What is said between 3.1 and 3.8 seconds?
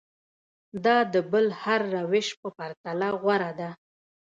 غوره ده.